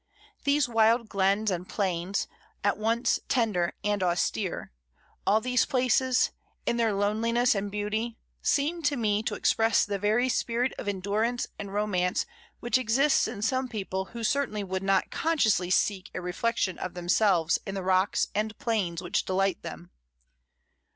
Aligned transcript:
These 0.45 0.67
wild 0.67 1.09
glens 1.09 1.51
and 1.51 1.69
plains, 1.69 2.27
at 2.63 2.79
once 2.79 3.19
tender 3.27 3.75
and 3.83 4.01
austere; 4.01 4.71
all 5.27 5.39
these 5.39 5.63
places, 5.63 6.31
in 6.65 6.77
their 6.77 6.91
loneliness 6.91 7.53
and 7.53 7.69
beauty, 7.69 8.17
seem 8.41 8.81
to 8.81 8.97
me 8.97 9.21
to 9.21 9.35
express 9.35 9.85
the 9.85 9.99
very 9.99 10.27
spirit 10.27 10.73
of 10.79 10.87
endurance 10.87 11.45
and 11.59 11.71
romance 11.71 12.25
which 12.61 12.79
exists 12.79 13.27
in 13.27 13.43
some 13.43 13.67
people 13.67 14.05
who 14.05 14.23
certainly 14.23 14.63
would 14.63 14.81
not 14.81 15.11
consciously 15.11 15.69
seek 15.69 16.09
a 16.15 16.19
reflection 16.19 16.79
of 16.79 16.95
themselves 16.95 17.59
in 17.67 17.75
the 17.75 17.83
rocks 17.83 18.25
and 18.33 18.57
plains 18.57 19.03
which 19.03 19.23
delight 19.23 19.61
them. 19.61 19.91